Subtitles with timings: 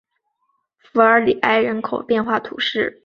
[0.79, 2.99] 弗尔里埃人口变化图示